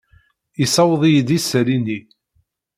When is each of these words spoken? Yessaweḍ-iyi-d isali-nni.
Yessaweḍ-iyi-d 0.59 1.29
isali-nni. 1.37 1.99